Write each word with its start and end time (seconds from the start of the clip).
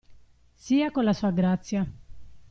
Sia 0.55 0.89
con 0.89 1.03
la 1.05 1.13
sua 1.13 1.29
grazia. 1.29 1.87